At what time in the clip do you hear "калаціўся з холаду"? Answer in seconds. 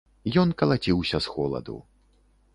0.61-1.77